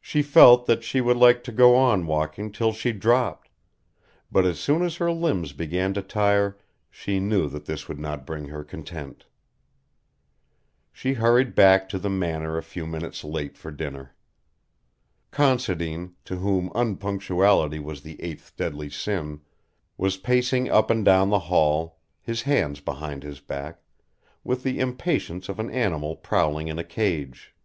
[0.00, 3.50] She felt that she would like to go on walking till she dropped,
[4.30, 6.56] but as soon as her limbs began to tire
[6.92, 9.26] she knew that this would not bring her content.
[10.92, 14.14] She hurried back to the Manor a few minutes late for dinner.
[15.32, 19.40] Considine, to whom unpunctuality was the eighth deadly sin,
[19.96, 23.82] was pacing up and down the hall, his hands behind his back,
[24.44, 27.56] with the impatience of an animal prowling in a cage.